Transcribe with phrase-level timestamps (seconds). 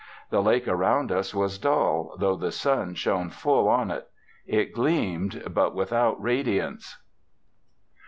[0.31, 4.07] The lake around us was dull, though the sun shone full on it.
[4.47, 6.97] It gleamed, but without radiance.